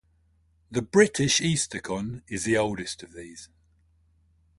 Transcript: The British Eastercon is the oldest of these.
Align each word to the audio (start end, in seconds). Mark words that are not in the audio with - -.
The 0.71 0.81
British 0.81 1.39
Eastercon 1.41 2.23
is 2.27 2.43
the 2.43 2.57
oldest 2.57 3.03
of 3.03 3.13
these. 3.13 3.49